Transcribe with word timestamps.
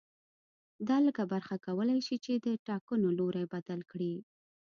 دا 0.87 0.97
لږه 1.05 1.23
برخه 1.33 1.55
کولای 1.65 1.99
شي 2.07 2.15
چې 2.25 2.33
د 2.35 2.47
ټاکنو 2.67 3.07
لوری 3.17 3.45
بدل 3.53 3.79
کړي 3.91 4.13